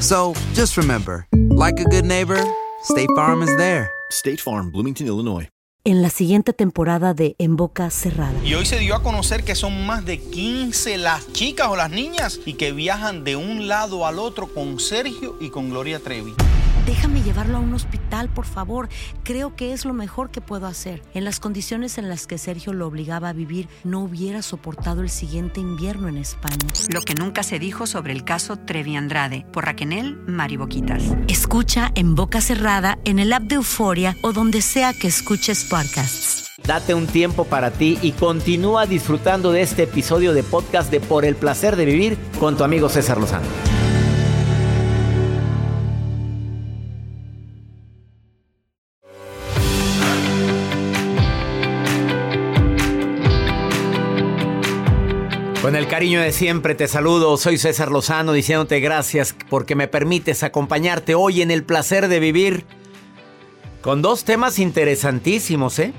[0.00, 2.42] So just remember, like a good neighbor,
[2.82, 3.90] State Farm is there.
[4.10, 5.48] State Farm, Bloomington, Illinois.
[5.84, 8.34] en la siguiente temporada de En Boca Cerrada.
[8.44, 11.90] Y hoy se dio a conocer que son más de 15 las chicas o las
[11.90, 16.34] niñas y que viajan de un lado al otro con Sergio y con Gloria Trevi.
[16.90, 18.88] Déjame llevarlo a un hospital, por favor.
[19.22, 21.04] Creo que es lo mejor que puedo hacer.
[21.14, 25.08] En las condiciones en las que Sergio lo obligaba a vivir, no hubiera soportado el
[25.08, 26.56] siguiente invierno en España.
[26.92, 31.04] Lo que nunca se dijo sobre el caso Trevi Andrade por Raquel Mariboquitas.
[31.28, 36.50] Escucha En Boca Cerrada, en el app de Euforia o donde sea que escuches podcasts.
[36.66, 41.24] Date un tiempo para ti y continúa disfrutando de este episodio de podcast de Por
[41.24, 43.69] el placer de vivir con tu amigo César Lozano.
[55.70, 60.42] Con el cariño de siempre te saludo, soy César Lozano diciéndote gracias porque me permites
[60.42, 62.66] acompañarte hoy en el placer de vivir
[63.80, 65.92] con dos temas interesantísimos, ¿eh?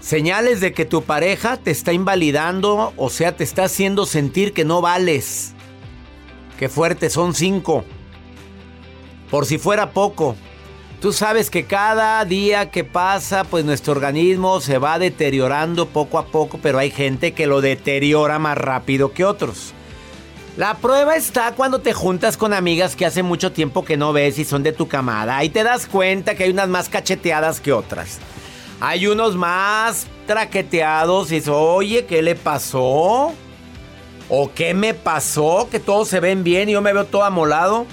[0.00, 4.66] Señales de que tu pareja te está invalidando, o sea, te está haciendo sentir que
[4.66, 5.54] no vales.
[6.58, 7.86] Qué fuerte, son cinco.
[9.30, 10.36] Por si fuera poco,
[11.00, 16.26] tú sabes que cada día que pasa, pues nuestro organismo se va deteriorando poco a
[16.26, 19.72] poco, pero hay gente que lo deteriora más rápido que otros.
[20.56, 24.38] La prueba está cuando te juntas con amigas que hace mucho tiempo que no ves
[24.38, 25.38] y son de tu camada.
[25.38, 28.18] Ahí te das cuenta que hay unas más cacheteadas que otras.
[28.80, 33.32] Hay unos más traqueteados y dices, oye, ¿qué le pasó?
[34.28, 35.68] ¿O qué me pasó?
[35.70, 37.86] Que todos se ven bien y yo me veo todo amolado.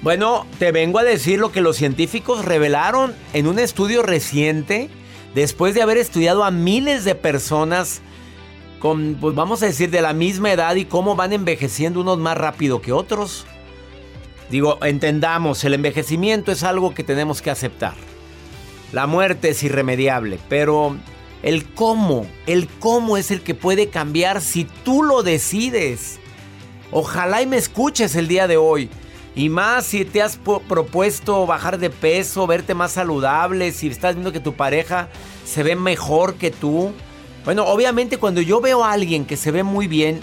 [0.00, 4.90] Bueno, te vengo a decir lo que los científicos revelaron en un estudio reciente,
[5.34, 8.00] después de haber estudiado a miles de personas
[8.78, 12.38] con, pues vamos a decir, de la misma edad y cómo van envejeciendo unos más
[12.38, 13.44] rápido que otros.
[14.50, 17.94] Digo, entendamos, el envejecimiento es algo que tenemos que aceptar.
[18.92, 20.96] La muerte es irremediable, pero
[21.42, 26.20] el cómo, el cómo es el que puede cambiar si tú lo decides.
[26.92, 28.88] Ojalá y me escuches el día de hoy.
[29.34, 34.32] Y más si te has propuesto bajar de peso, verte más saludable, si estás viendo
[34.32, 35.08] que tu pareja
[35.44, 36.92] se ve mejor que tú.
[37.44, 40.20] Bueno, obviamente cuando yo veo a alguien que se ve muy bien,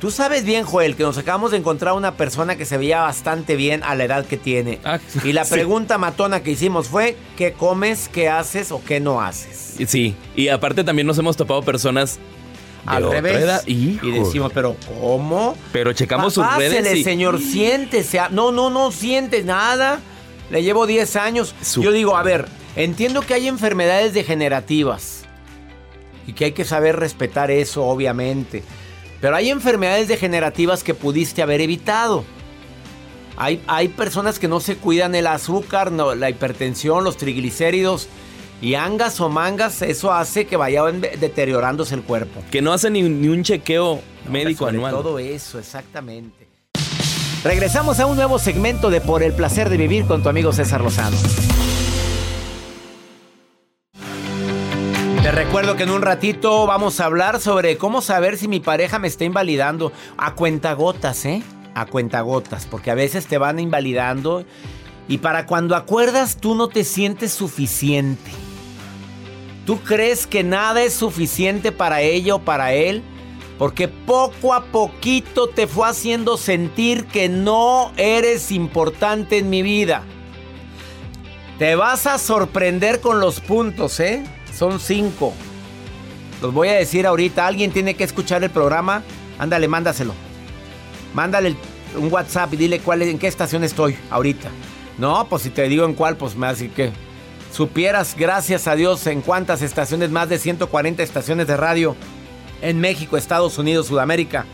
[0.00, 3.56] tú sabes bien, Joel, que nos acabamos de encontrar una persona que se veía bastante
[3.56, 4.80] bien a la edad que tiene.
[4.84, 5.54] Ah, y la sí.
[5.54, 9.76] pregunta matona que hicimos fue, ¿qué comes, qué haces o qué no haces?
[9.86, 12.18] Sí, y aparte también nos hemos topado personas
[12.86, 13.36] Al revés.
[13.42, 13.62] edad.
[13.66, 15.56] Y decimos, ¿pero cómo?
[15.72, 17.04] Pero checamos sus redes y...
[17.04, 18.20] señor, siéntese.
[18.30, 20.00] No, no, no siente nada.
[20.50, 21.54] Le llevo 10 años.
[21.62, 22.46] Su- Yo digo, a ver,
[22.76, 25.24] entiendo que hay enfermedades degenerativas
[26.26, 28.62] y que hay que saber respetar eso, obviamente.
[29.20, 32.24] Pero hay enfermedades degenerativas que pudiste haber evitado.
[33.38, 38.08] Hay, hay personas que no se cuidan el azúcar, no, la hipertensión, los triglicéridos.
[38.62, 42.42] Y angas o mangas, eso hace que vaya enve- deteriorándose el cuerpo.
[42.50, 44.00] Que no hacen ni, ni un chequeo
[44.30, 44.92] médico anual.
[44.92, 46.46] Todo eso, exactamente.
[47.44, 50.80] Regresamos a un nuevo segmento de Por el placer de vivir con tu amigo César
[50.80, 51.16] Lozano.
[55.22, 58.98] Te recuerdo que en un ratito vamos a hablar sobre cómo saber si mi pareja
[58.98, 61.42] me está invalidando a cuentagotas, ¿eh?
[61.74, 64.44] A cuentagotas, porque a veces te van invalidando
[65.08, 68.30] y para cuando acuerdas tú no te sientes suficiente.
[69.66, 73.02] ¿Tú crees que nada es suficiente para ella o para él?
[73.58, 80.04] Porque poco a poquito te fue haciendo sentir que no eres importante en mi vida.
[81.58, 84.22] Te vas a sorprender con los puntos, ¿eh?
[84.56, 85.32] Son cinco.
[86.40, 87.44] Los voy a decir ahorita.
[87.44, 89.02] Alguien tiene que escuchar el programa.
[89.36, 90.14] Ándale, mándaselo.
[91.12, 91.56] Mándale
[91.96, 94.48] un WhatsApp y dile cuál, en qué estación estoy ahorita.
[94.98, 96.92] No, pues si te digo en cuál, pues me así que
[97.52, 101.96] supieras, gracias a Dios, en cuántas estaciones, más de 140 estaciones de radio
[102.62, 104.44] en México, Estados Unidos, Sudamérica.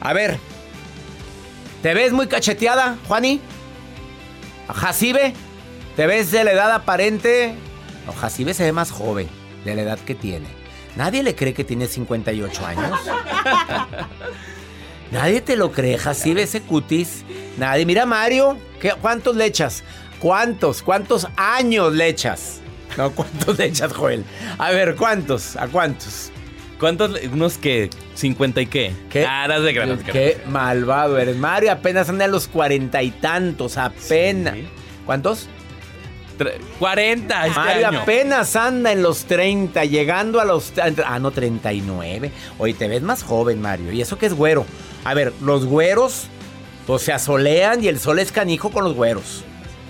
[0.00, 0.38] A ver,
[1.82, 3.40] ¿te ves muy cacheteada, Juani?
[4.68, 5.32] ¿Jacibe?
[5.96, 7.54] ¿Te ves de la edad aparente?
[8.06, 9.28] No, Jacibe se ve más joven
[9.64, 10.46] de la edad que tiene.
[10.96, 13.00] Nadie le cree que tiene 58 años.
[15.10, 17.24] Nadie te lo cree, Jacibe, ese cutis.
[17.58, 17.86] Nadie.
[17.86, 19.84] Mira, Mario, ¿qué, ¿cuántos le echas?
[20.26, 20.82] ¿Cuántos?
[20.82, 22.58] ¿Cuántos años le echas?
[22.96, 24.24] No, ¿cuántos le echas, Joel?
[24.58, 25.54] A ver, ¿cuántos?
[25.54, 26.32] ¿A cuántos?
[26.80, 27.12] ¿Cuántos?
[27.32, 27.90] ¿Unos qué?
[28.18, 28.92] ¿50 y qué?
[29.08, 29.22] ¿Qué?
[29.22, 30.00] Caras de granos.
[30.02, 31.36] Qué malvado eres.
[31.36, 34.54] Mario apenas anda en los cuarenta y tantos, apenas.
[34.54, 34.68] Sí.
[35.06, 35.48] ¿Cuántos?
[36.80, 38.00] 40 este Mario año.
[38.00, 40.72] apenas anda en los 30, llegando a los...
[41.06, 42.32] Ah, no, 39.
[42.58, 43.92] Oye, te ves más joven, Mario.
[43.92, 44.66] ¿Y eso que es güero?
[45.04, 46.26] A ver, los güeros,
[46.84, 49.44] pues se asolean y el sol es canijo con los güeros.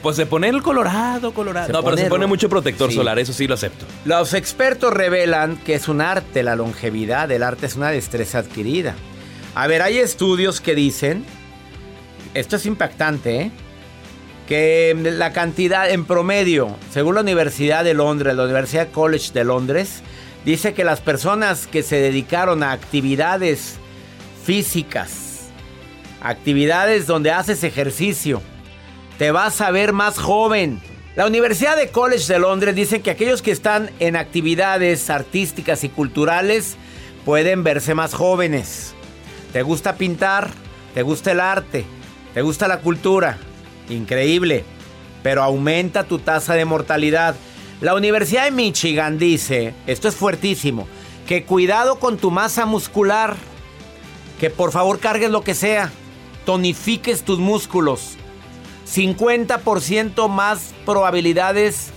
[0.07, 1.67] Pues se pone el colorado, colorado.
[1.67, 2.95] Se no, pero se pone mucho protector Sí.
[2.95, 3.87] solar, eso sí lo acepto.
[4.05, 8.95] Los expertos revelan que es un arte la longevidad, el arte es una destreza adquirida.
[9.57, 11.25] A ver, hay estudios que dicen,
[12.35, 13.51] esto es impactante, ¿eh?
[14.47, 20.03] que la cantidad en promedio, según la Universidad de Londres, la Universidad College de Londres,
[20.45, 23.75] dice que las personas que se dedicaron a actividades
[24.45, 25.49] físicas,
[26.23, 28.41] actividades donde haces ejercicio,
[29.19, 30.81] te vas a ver más joven.
[31.15, 35.89] La Universidad de College de Londres dice que aquellos que están en actividades artísticas y
[35.89, 36.77] culturales
[37.25, 38.95] pueden verse más jóvenes.
[39.53, 40.51] ¿Te gusta pintar?
[40.93, 41.87] ¿Te gusta el arte?
[42.35, 43.39] ¿Te gusta la cultura?
[43.89, 44.65] Increíble.
[45.23, 47.35] Pero aumenta tu tasa de mortalidad.
[47.81, 50.87] La Universidad de Michigan dice, esto es fuertísimo,
[51.27, 53.37] que cuidado con tu masa muscular,
[54.39, 55.91] que por favor cargues lo que sea,
[56.45, 58.17] tonifiques tus músculos.
[58.87, 61.91] 50% más probabilidades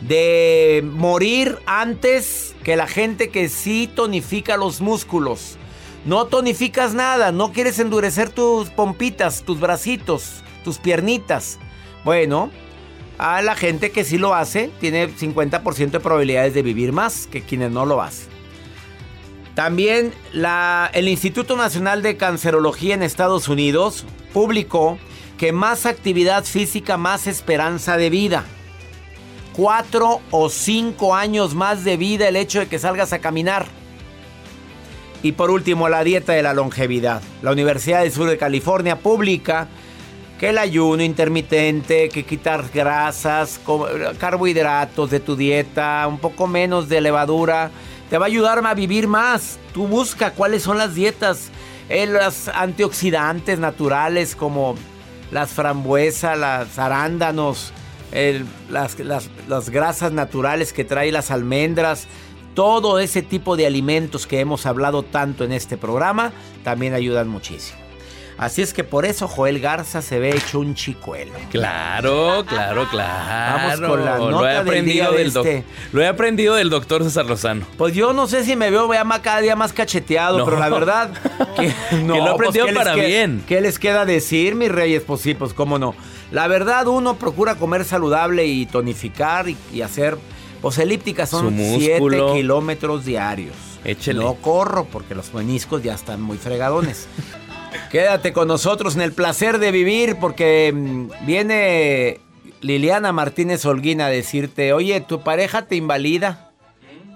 [0.00, 5.58] de morir antes que la gente que sí tonifica los músculos.
[6.06, 11.58] No tonificas nada, no quieres endurecer tus pompitas, tus bracitos, tus piernitas.
[12.04, 12.50] Bueno,
[13.18, 17.42] a la gente que sí lo hace tiene 50% de probabilidades de vivir más que
[17.42, 18.28] quienes no lo hacen.
[19.54, 20.14] También
[20.94, 24.98] el Instituto Nacional de Cancerología en Estados Unidos publicó
[25.40, 28.44] que más actividad física, más esperanza de vida.
[29.54, 33.64] Cuatro o cinco años más de vida el hecho de que salgas a caminar.
[35.22, 37.22] Y por último, la dieta de la longevidad.
[37.40, 39.66] La Universidad del Sur de California publica
[40.38, 43.58] que el ayuno intermitente, que quitar grasas,
[44.18, 47.70] carbohidratos de tu dieta, un poco menos de levadura,
[48.10, 49.58] te va a ayudar a vivir más.
[49.72, 51.48] Tú busca cuáles son las dietas,
[51.88, 52.14] eh,
[52.52, 54.76] antioxidantes naturales como
[55.30, 57.72] las frambuesas, las arándanos,
[58.70, 62.06] las, las- las grasas naturales que trae las almendras.
[62.54, 66.32] Todo ese tipo de alimentos que hemos hablado tanto en este programa
[66.64, 67.78] también ayudan muchísimo.
[68.40, 71.32] Así es que por eso Joel Garza se ve hecho un chicuelo.
[71.50, 73.58] Claro, claro, claro.
[73.78, 75.64] Vamos con la Lo nota he del aprendido día de del este.
[75.92, 77.66] Lo he aprendido del doctor César Lozano.
[77.76, 78.88] Pues yo no sé si me veo
[79.22, 80.44] cada día más cacheteado, No.
[80.46, 81.10] pero la verdad
[81.56, 81.70] que
[82.02, 82.14] no.
[82.14, 83.44] Que lo aprendió ¿qué les para queda- bien.
[83.46, 85.02] ¿Qué les queda decir, mis reyes?
[85.06, 85.94] Pues sí, pues cómo no.
[86.32, 90.16] La verdad, uno procura comer saludable y tonificar y, y hacer,
[90.62, 92.32] pues elípticas son 7 músculo.
[92.32, 93.54] kilómetros diarios.
[93.84, 94.20] Échele.
[94.24, 97.06] No corro porque los meniscos ya están muy fregadones.
[97.90, 102.20] Quédate con nosotros en el placer de vivir porque mm, viene
[102.60, 106.50] Liliana Martínez Holguín a decirte, oye, tu pareja te invalida.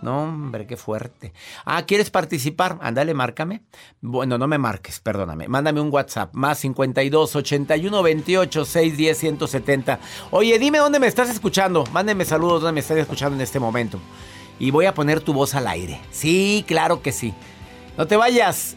[0.02, 1.32] No, hombre, qué fuerte.
[1.64, 2.76] Ah, ¿quieres participar?
[2.82, 3.62] Ándale, márcame.
[4.02, 5.48] Bueno, no me marques, perdóname.
[5.48, 6.34] Mándame un WhatsApp.
[6.34, 9.98] Más 52 81 28 610 170.
[10.30, 11.84] Oye, dime dónde me estás escuchando.
[11.90, 13.98] Mándeme saludos donde me estás escuchando en este momento.
[14.58, 15.98] Y voy a poner tu voz al aire.
[16.10, 17.32] Sí, claro que sí.
[17.96, 18.76] No te vayas.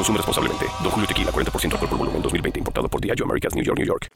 [0.00, 0.64] Consume responsablemente.
[0.82, 2.58] Don Julio Tequila, 40% alcohol por volumen, 2020.
[2.60, 4.06] Importado por Diageo Americas, New York, New York.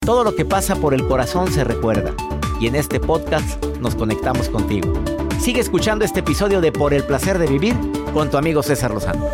[0.00, 2.14] Todo lo que pasa por el corazón se recuerda.
[2.58, 4.90] Y en este podcast nos conectamos contigo.
[5.38, 7.76] Sigue escuchando este episodio de Por el placer de vivir
[8.14, 9.28] con tu amigo César Lozano.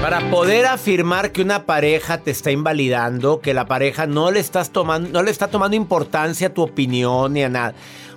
[0.00, 4.70] Para poder afirmar que una pareja te está invalidando, que la pareja no le estás
[4.70, 7.74] tomando, no le está tomando importancia a tu opinión ni a nada,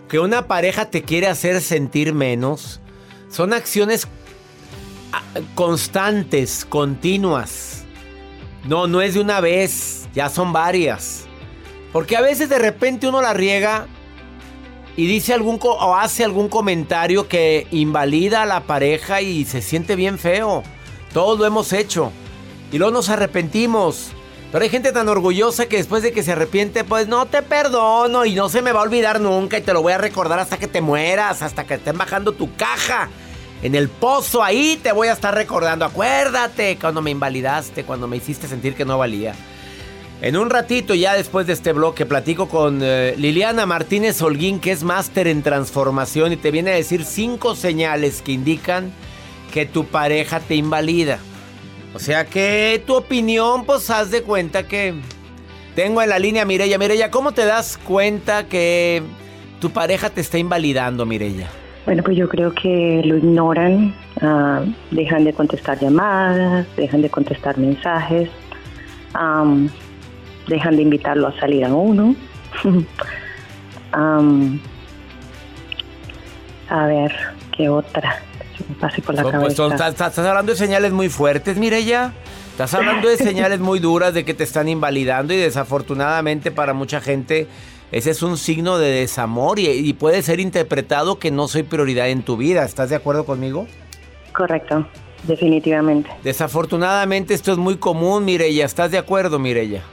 [0.07, 2.79] que una pareja te quiere hacer sentir menos,
[3.34, 4.08] son acciones
[5.12, 5.24] ah,
[5.56, 7.84] constantes, continuas.
[8.66, 11.25] No, no es de una vez, ya son varias.
[11.92, 13.88] Porque a veces de repente uno la riega
[14.96, 19.96] y dice algún o hace algún comentario que invalida a la pareja y se siente
[19.96, 20.63] bien feo.
[21.12, 22.12] Todos lo hemos hecho.
[22.72, 24.12] Y luego nos arrepentimos.
[24.54, 28.24] Pero hay gente tan orgullosa que después de que se arrepiente, pues no te perdono
[28.24, 30.60] y no se me va a olvidar nunca y te lo voy a recordar hasta
[30.60, 33.10] que te mueras, hasta que estén bajando tu caja.
[33.63, 35.86] En el pozo ahí te voy a estar recordando.
[35.86, 39.34] Acuérdate cuando me invalidaste, cuando me hiciste sentir que no valía.
[40.22, 44.72] En un ratito, ya después de este bloque, platico con eh, Liliana Martínez Holguín, que
[44.72, 48.91] es máster en transformación y te viene a decir cinco señales que indican
[49.53, 51.20] que tu pareja te invalida.
[51.93, 54.93] O sea que tu opinión, pues haz de cuenta que...
[55.74, 56.77] Tengo en la línea a Mireya.
[56.77, 59.01] Mireya, ¿cómo te das cuenta que
[59.60, 61.50] tu pareja te está invalidando, Mireya?
[61.86, 64.62] Bueno, pues yo creo que lo ignoran, ah,
[64.92, 68.30] dejan de contestar llamadas, dejan de contestar mensajes,
[69.13, 69.70] am,
[70.48, 72.16] dejan de invitarlo a salir a uno.
[76.70, 77.13] A ver,
[77.56, 78.20] ¿qué otra?
[78.58, 81.58] Se me pase por la Son, pues, son- estás, estás hablando de señales muy fuertes,
[81.58, 82.13] Mireya.
[82.52, 87.02] Estás hablando de señales muy duras de que te están invalidando y desafortunadamente para mucha
[87.02, 87.48] gente
[87.93, 92.09] ese es un signo de desamor y, y puede ser interpretado que no soy prioridad
[92.09, 92.65] en tu vida.
[92.65, 93.67] ¿Estás de acuerdo conmigo?
[94.33, 94.88] Correcto,
[95.23, 96.09] definitivamente.
[96.23, 98.65] Desafortunadamente esto es muy común, Mireya.
[98.65, 99.83] ¿Estás de acuerdo, Mireya?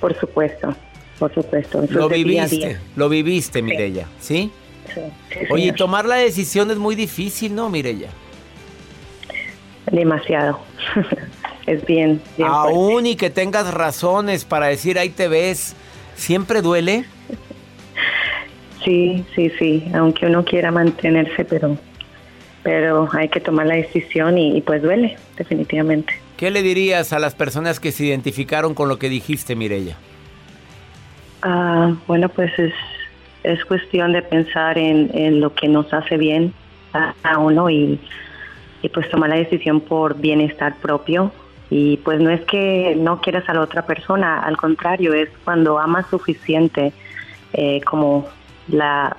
[0.00, 0.74] Por supuesto,
[1.18, 1.82] por supuesto.
[1.82, 2.80] Eso Lo día viviste, día.
[2.96, 4.50] lo viviste, Mireya, ¿sí?
[4.94, 8.08] Sí, sí, Oye, tomar la decisión es muy difícil, ¿no, Mireya?
[9.92, 10.58] Demasiado.
[11.66, 12.74] es bien, bien fuerte.
[12.74, 15.74] Aún y que tengas razones para decir, ahí te ves,
[16.18, 17.04] ¿siempre duele?
[18.84, 21.76] Sí, sí, sí, aunque uno quiera mantenerse, pero,
[22.62, 26.12] pero hay que tomar la decisión y, y pues duele, definitivamente.
[26.36, 29.96] ¿Qué le dirías a las personas que se identificaron con lo que dijiste, Mireya?
[31.42, 32.72] Ah, bueno, pues es,
[33.42, 36.52] es cuestión de pensar en, en lo que nos hace bien
[36.92, 38.00] a, a uno y,
[38.82, 41.32] y pues tomar la decisión por bienestar propio.
[41.70, 45.78] Y pues no es que no quieras a la otra persona, al contrario, es cuando
[45.78, 46.92] amas suficiente,
[47.52, 48.26] eh, como
[48.68, 49.16] la,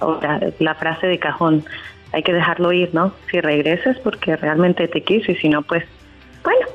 [0.59, 1.63] la frase de cajón,
[2.11, 3.13] hay que dejarlo ir, ¿no?
[3.29, 5.83] Si regresas porque realmente te quiso y si no, pues
[6.43, 6.67] bueno,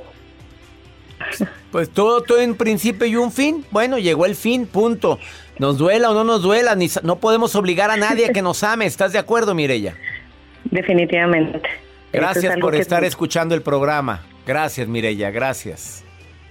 [1.72, 3.64] Pues todo, todo en principio y un fin.
[3.72, 5.18] Bueno, llegó el fin, punto.
[5.58, 8.62] Nos duela o no nos duela, ni, no podemos obligar a nadie a que nos
[8.62, 8.86] ame.
[8.86, 9.94] ¿Estás de acuerdo, Mireya?
[10.70, 11.68] definitivamente.
[12.12, 14.22] Es Gracias por estar escuchando el programa.
[14.46, 16.02] Gracias, Mireya, gracias.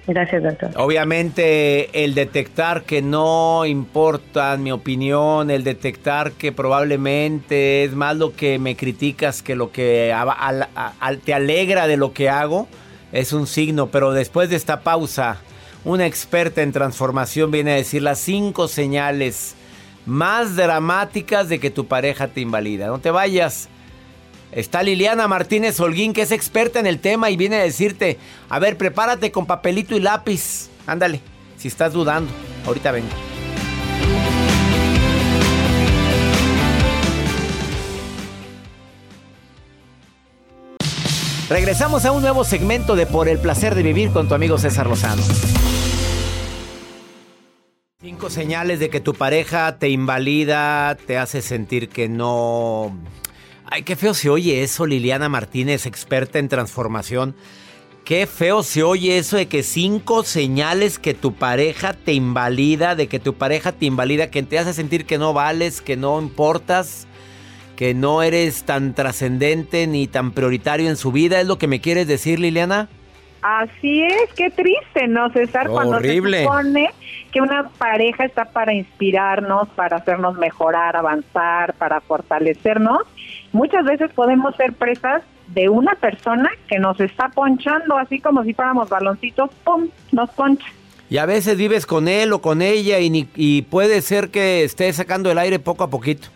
[0.06, 0.72] Gracias, doctor.
[0.76, 8.36] Obviamente el detectar que no importa mi opinión, el detectar que probablemente es más lo
[8.36, 10.68] que me criticas que lo que a-
[11.24, 12.68] te alegra de lo que hago,
[13.14, 13.88] es un signo.
[13.88, 15.38] Pero después de esta pausa,
[15.86, 19.56] una experta en transformación viene a decir las cinco señales
[20.06, 22.88] más dramáticas de que tu pareja te invalida.
[22.88, 23.70] No te vayas.
[24.56, 28.20] Está Liliana Martínez Holguín, que es experta en el tema y viene a decirte,
[28.50, 30.70] a ver, prepárate con papelito y lápiz.
[30.86, 31.22] Ándale,
[31.58, 32.32] si estás dudando.
[32.66, 33.10] Ahorita vengo.
[41.50, 44.88] Regresamos a un nuevo segmento de Por el placer de vivir con tu amigo César
[44.88, 45.22] Lozano.
[48.02, 52.98] Cinco señales de que tu pareja te invalida, te hace sentir que no...
[53.76, 57.34] Ay, qué feo se oye eso, Liliana Martínez, experta en transformación.
[58.06, 63.08] Qué feo se oye eso de que cinco señales que tu pareja te invalida, de
[63.08, 67.08] que tu pareja te invalida, que te hace sentir que no vales, que no importas,
[67.76, 71.42] que no eres tan trascendente ni tan prioritario en su vida.
[71.42, 72.90] ¿Es lo que me quieres decir, Liliana?
[73.42, 75.68] Así es, qué triste, ¿no, César?
[75.68, 76.38] Cuando Horrible.
[76.38, 76.94] se supone
[77.32, 83.02] que una pareja está para inspirarnos, para hacernos mejorar, avanzar, para fortalecernos,
[83.54, 88.54] muchas veces podemos ser presas de una persona que nos está ponchando así como si
[88.54, 89.88] fuéramos baloncitos, ¡pum!
[90.12, 90.66] nos poncha.
[91.10, 94.64] Y a veces vives con él o con ella y, ni- y puede ser que
[94.64, 96.28] esté sacando el aire poco a poquito.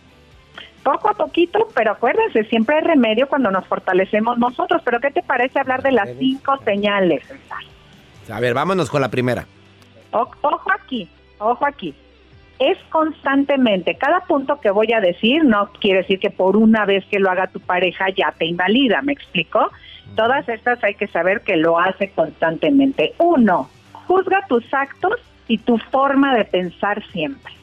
[0.84, 4.82] Poco a poquito, pero acuérdense, siempre hay remedio cuando nos fortalecemos nosotros.
[4.86, 7.24] Pero ¿qué te parece hablar de las cinco señales?
[8.32, 9.46] A ver, vámonos con la primera.
[10.12, 11.10] O- ojo aquí,
[11.40, 11.94] ojo aquí.
[12.60, 17.06] Es constantemente, cada punto que voy a decir no quiere decir que por una vez
[17.06, 19.72] que lo haga tu pareja ya te invalida, ¿me explico?
[20.16, 23.14] Todas estas hay que saber que lo hace constantemente.
[23.20, 23.70] Uno,
[24.08, 27.54] juzga tus actos y tu forma de pensar siempre.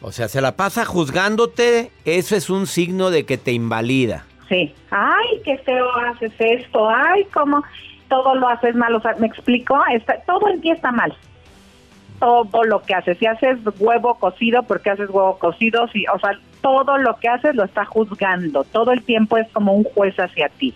[0.00, 4.24] O sea, se la pasa juzgándote, eso es un signo de que te invalida.
[4.48, 4.74] Sí.
[4.90, 6.90] Ay, qué feo haces esto.
[6.90, 7.62] Ay, cómo
[8.08, 8.94] todo lo haces mal.
[8.94, 9.78] O sea, ¿me explico?
[9.94, 11.14] Está, todo en ti está mal.
[12.22, 13.18] Todo lo que haces.
[13.18, 15.88] Si haces huevo cocido, porque haces huevo cocido?
[15.88, 18.62] Si, o sea, todo lo que haces lo está juzgando.
[18.62, 20.72] Todo el tiempo es como un juez hacia ti.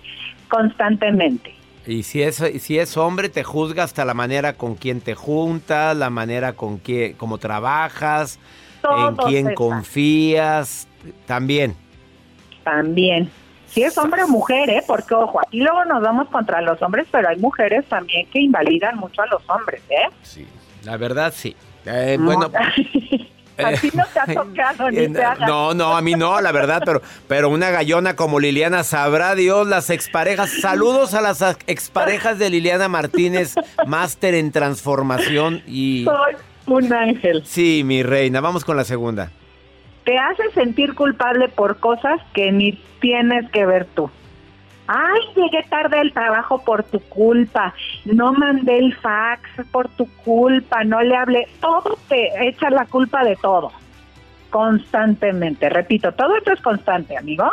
[0.48, 1.54] Constantemente.
[1.86, 5.96] Y si es, si es hombre, te juzga hasta la manera con quien te juntas,
[5.96, 8.40] la manera con que, cómo trabajas,
[8.82, 10.88] en quién confías,
[11.26, 11.76] también.
[12.64, 13.30] También.
[13.68, 14.82] Si es hombre o mujer, ¿eh?
[14.84, 18.96] Porque, ojo, aquí luego nos vamos contra los hombres, pero hay mujeres también que invalidan
[18.96, 20.08] mucho a los hombres, ¿eh?
[20.22, 20.46] Sí.
[20.86, 21.56] La verdad, sí.
[21.84, 22.50] Eh, bueno,
[23.58, 25.48] A ti no te ha tocado ni te hagas.
[25.48, 29.66] no, no, a mí no, la verdad, pero, pero una gallona como Liliana, sabrá Dios,
[29.66, 30.50] las exparejas.
[30.60, 33.54] Saludos a las exparejas de Liliana Martínez,
[33.86, 36.04] máster en transformación y...
[36.04, 37.42] Soy un ángel.
[37.46, 39.30] Sí, mi reina, vamos con la segunda.
[40.04, 44.10] Te hace sentir culpable por cosas que ni tienes que ver tú.
[44.88, 47.74] Ay, llegué tarde al trabajo por tu culpa.
[48.04, 50.84] No mandé el fax por tu culpa.
[50.84, 51.48] No le hablé.
[51.60, 53.72] Todo te echa la culpa de todo.
[54.50, 55.68] Constantemente.
[55.68, 57.44] Repito, todo esto es constante, amigo.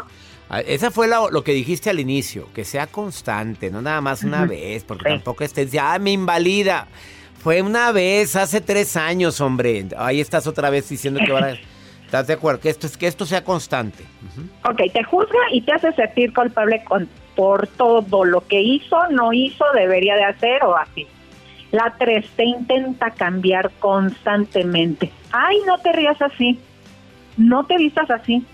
[0.49, 4.23] Ah, Esa fue la- lo que dijiste al inicio, que sea constante, no nada más
[4.23, 6.87] una vez, porque tampoco estés, ya me invalida.
[7.41, 9.85] Fue una vez, hace tres años, hombre.
[9.97, 11.57] Ahí estás otra vez diciendo que ahora...
[12.05, 12.59] ¿Estás de acuerdo?
[12.59, 14.03] Que esto, es, que esto sea constante.
[14.69, 19.33] Ok, te juzga y te hace sentir culpable con, por todo lo que hizo, no
[19.33, 21.07] hizo, debería de hacer o así.
[21.71, 25.11] La tres, te intenta cambiar constantemente.
[25.31, 26.59] Ay, no te rías así.
[27.35, 28.45] No te vistas así.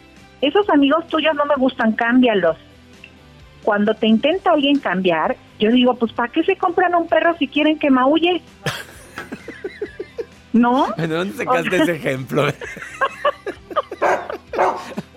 [0.41, 2.55] Esos amigos tuyos no me gustan, cámbialos.
[3.63, 7.49] Cuando te intenta alguien cambiar, yo digo, pues ¿para qué se compran un perro si
[7.49, 8.41] quieren que maulle?
[10.53, 10.87] ¿No?
[10.95, 12.47] ¿De dónde sacaste ese ejemplo?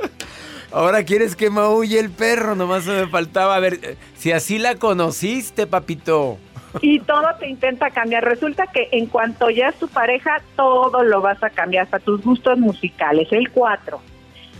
[0.72, 3.56] Ahora quieres que maulle el perro, nomás me faltaba.
[3.56, 6.38] A ver, si así la conociste, papito.
[6.80, 8.24] y todo te intenta cambiar.
[8.24, 12.22] Resulta que en cuanto ya es tu pareja, todo lo vas a cambiar, hasta tus
[12.22, 13.28] gustos musicales.
[13.32, 14.00] El 4.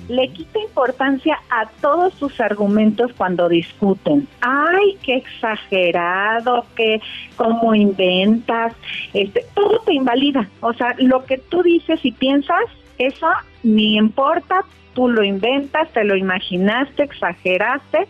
[0.09, 4.29] Le quita importancia a todos tus argumentos cuando discuten.
[4.41, 7.01] Ay, qué exagerado, que
[7.37, 8.75] cómo inventas,
[9.15, 10.49] este, todo te invalida.
[10.61, 12.65] O sea, lo que tú dices y piensas,
[12.99, 13.29] eso
[13.63, 18.07] ni importa, tú lo inventas, te lo imaginaste, exageraste,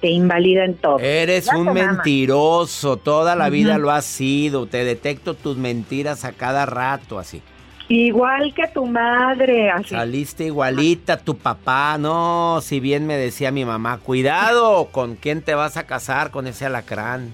[0.00, 0.98] te invalida en todo.
[0.98, 4.66] Eres Ya un mentiroso, toda la vida lo has sido.
[4.66, 7.42] Te detecto tus mentiras a cada rato, así.
[7.88, 9.90] Igual que tu madre, así.
[9.90, 15.54] Saliste igualita tu papá, no, si bien me decía mi mamá, cuidado con quién te
[15.54, 17.32] vas a casar con ese alacrán.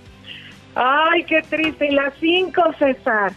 [0.74, 1.86] Ay, qué triste.
[1.88, 3.32] Y las cinco, César.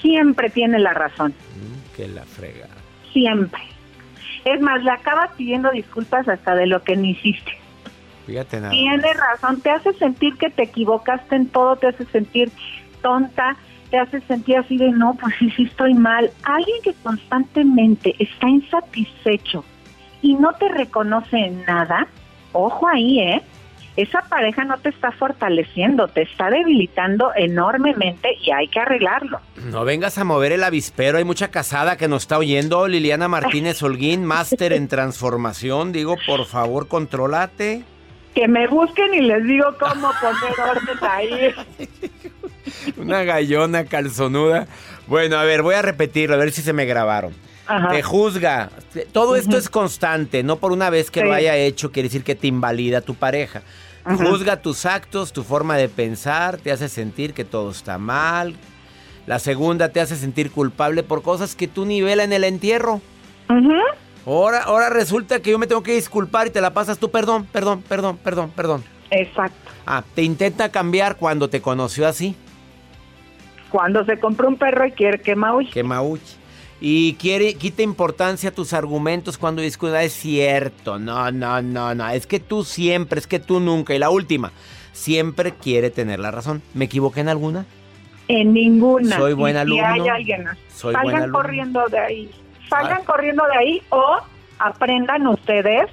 [0.00, 1.32] Siempre tiene la razón.
[1.32, 2.68] Mm, Que la frega.
[3.12, 3.60] Siempre.
[4.44, 7.52] Es más, le acabas pidiendo disculpas hasta de lo que no hiciste.
[8.26, 8.70] Fíjate nada.
[8.70, 9.60] Tiene razón.
[9.60, 11.76] Te hace sentir que te equivocaste en todo.
[11.76, 12.50] Te hace sentir
[13.02, 13.56] tonta.
[13.90, 16.30] Te hace sentir así de no, pues sí, sí estoy mal.
[16.44, 19.64] Alguien que constantemente está insatisfecho
[20.22, 22.06] y no te reconoce en nada,
[22.52, 23.42] ojo ahí, ¿eh?
[23.96, 29.40] Esa pareja no te está fortaleciendo, te está debilitando enormemente y hay que arreglarlo.
[29.56, 32.88] No vengas a mover el avispero, hay mucha casada que nos está oyendo.
[32.88, 35.92] Liliana Martínez Holguín, máster en transformación.
[35.92, 37.84] Digo, por favor, contrólate.
[38.34, 41.54] Que me busquen y les digo cómo poner orden ahí.
[42.96, 44.66] Una gallona calzonuda.
[45.06, 47.34] Bueno, a ver, voy a repetirlo, a ver si se me grabaron.
[47.66, 47.88] Ajá.
[47.90, 48.70] Te juzga.
[49.12, 51.26] Todo esto es constante, no por una vez que Sí.
[51.26, 53.62] lo haya hecho quiere decir que te invalida tu pareja.
[54.04, 58.56] Juzga tus actos, tu forma de pensar, te hace sentir que todo está mal.
[59.26, 63.00] La segunda te hace sentir culpable por cosas que tú nivela en el entierro.
[64.26, 67.46] Ahora, ahora resulta que yo me tengo que disculpar y te la pasas tú, perdón,
[67.46, 68.84] perdón, perdón, perdón, perdón.
[69.10, 69.70] Exacto.
[69.86, 72.34] Ah, te intenta cambiar cuando te conoció así.
[73.68, 75.70] Cuando se compró un perro y quiere que maulle.
[75.70, 76.22] Que maulle.
[76.84, 80.02] Y quiere, quita importancia a tus argumentos cuando discuta.
[80.02, 82.08] Es cierto, no, no, no, no.
[82.10, 83.94] Es que tú siempre, es que tú nunca.
[83.94, 84.50] Y la última,
[84.90, 86.60] siempre quiere tener la razón.
[86.74, 87.66] ¿Me equivoqué en alguna?
[88.26, 89.16] En ninguna.
[89.16, 89.94] Soy buen Y alumno.
[89.94, 91.38] Si hay alguien, Soy buen salgan alumno.
[91.38, 92.30] corriendo de ahí.
[92.68, 93.04] Salgan Ah.
[93.06, 94.16] corriendo de ahí o
[94.58, 95.88] aprendan ustedes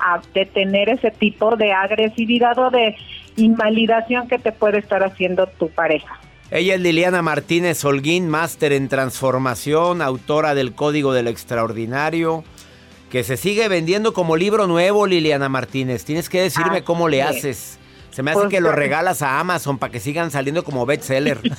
[0.00, 2.96] a detener ese tipo de agresividad o de
[3.36, 6.18] invalidación que te puede estar haciendo tu pareja.
[6.50, 12.44] Ella es Liliana Martínez Holguín, máster en transformación, autora del Código del Extraordinario,
[13.10, 16.04] que se sigue vendiendo como libro nuevo, Liliana Martínez.
[16.04, 17.26] Tienes que decirme Así cómo le es.
[17.26, 17.78] haces.
[18.10, 21.40] Se me hace Pues, que lo regalas a Amazon para que sigan saliendo como bestseller.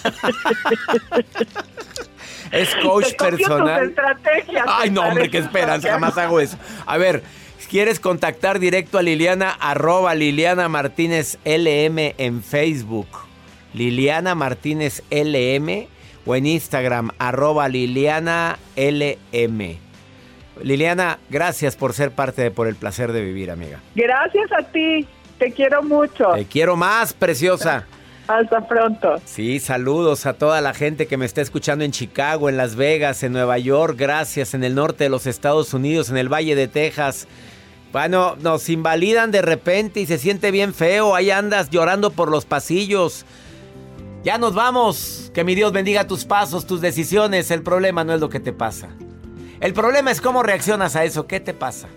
[2.52, 3.94] es coach Te personal.
[4.68, 6.58] Ay, no, hombre, qué esperanza, jamás hago eso.
[6.86, 7.24] A ver,
[7.70, 9.50] ¿quieres contactar directo a Liliana?
[9.52, 13.08] Arroba Liliana Martínez LM en Facebook.
[13.76, 15.88] Liliana Martínez LM
[16.26, 19.78] o en Instagram, arroba Liliana LM.
[20.64, 23.82] Liliana, gracias por ser parte de Por el Placer de Vivir, amiga.
[23.94, 25.06] Gracias a ti.
[25.38, 26.32] Te quiero mucho.
[26.34, 27.86] Te quiero más, preciosa.
[28.28, 29.16] Hasta pronto.
[29.26, 33.22] Sí, saludos a toda la gente que me está escuchando en Chicago, en Las Vegas,
[33.22, 36.68] en Nueva York, gracias, en el norte de los Estados Unidos, en el Valle de
[36.68, 37.28] Texas.
[37.92, 42.46] Bueno, nos invalidan de repente y se siente bien feo, ahí andas llorando por los
[42.46, 43.26] pasillos.
[44.26, 48.20] Ya nos vamos, que mi Dios bendiga tus pasos, tus decisiones, el problema no es
[48.20, 48.90] lo que te pasa.
[49.60, 51.90] El problema es cómo reaccionas a eso, ¿qué te pasa?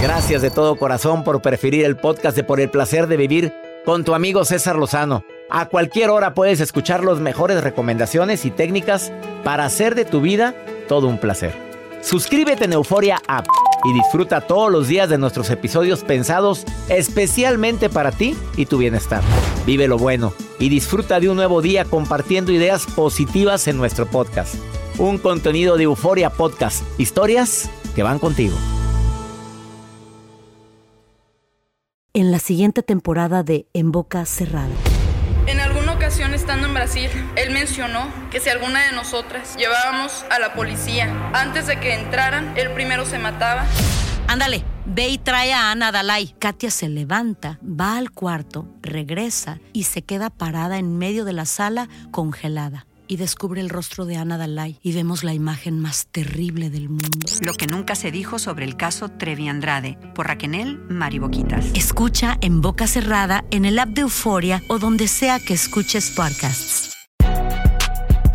[0.00, 3.52] Gracias de todo corazón por preferir el podcast de Por el Placer de Vivir
[3.84, 5.22] con tu amigo César Lozano.
[5.50, 9.12] A cualquier hora puedes escuchar las mejores recomendaciones y técnicas
[9.44, 10.54] para hacer de tu vida
[10.88, 11.52] todo un placer.
[12.00, 13.46] Suscríbete en Euforia App
[13.84, 19.20] y disfruta todos los días de nuestros episodios pensados especialmente para ti y tu bienestar.
[19.66, 24.54] Vive lo bueno y disfruta de un nuevo día compartiendo ideas positivas en nuestro podcast.
[24.98, 28.56] Un contenido de Euforia Podcast, historias que van contigo.
[32.14, 34.74] En la siguiente temporada de En Boca Cerrada.
[35.46, 40.38] En alguna ocasión estando en Brasil, él mencionó que si alguna de nosotras llevábamos a
[40.38, 43.66] la policía antes de que entraran, él primero se mataba.
[44.28, 46.34] Ándale, ve y trae a Ana Dalai.
[46.38, 51.46] Katia se levanta, va al cuarto, regresa y se queda parada en medio de la
[51.46, 52.86] sala congelada.
[53.06, 57.26] Y descubre el rostro de Ana Dalai y vemos la imagen más terrible del mundo.
[57.40, 61.64] Lo que nunca se dijo sobre el caso Trevi Andrade por Raquel Mariboquitas.
[61.74, 66.92] Escucha en boca cerrada, en el app de Euforia o donde sea que escuches podcasts.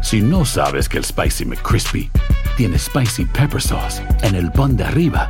[0.02, 2.10] Si no sabes que el Spicy McCrispy
[2.58, 5.30] tiene Spicy Pepper Sauce en el pan de arriba